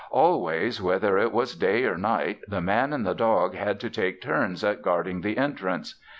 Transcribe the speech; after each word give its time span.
Always, 0.09 0.81
whether 0.81 1.19
it 1.19 1.31
was 1.31 1.53
day 1.55 1.83
or 1.85 1.95
night, 1.95 2.39
the 2.47 2.59
Man 2.59 2.91
and 2.91 3.05
the 3.05 3.13
dog 3.13 3.53
had 3.53 3.79
to 3.81 3.89
take 3.91 4.19
turns 4.19 4.63
at 4.63 4.81
guarding 4.81 5.21
the 5.21 5.37
entrance. 5.37 6.01